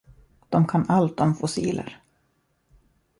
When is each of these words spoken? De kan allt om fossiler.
De 0.49 0.65
kan 0.67 0.85
allt 0.89 1.19
om 1.19 1.35
fossiler. 1.35 2.01